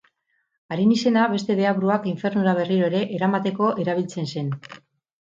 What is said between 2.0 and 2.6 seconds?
infernura